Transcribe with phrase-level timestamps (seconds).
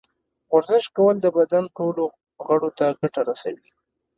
[0.55, 2.03] ورزش کول د بدن ټولو
[2.45, 3.69] غړو ته ګټه رسوي.